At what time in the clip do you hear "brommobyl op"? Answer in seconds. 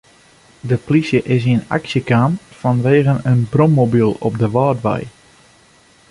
3.53-4.33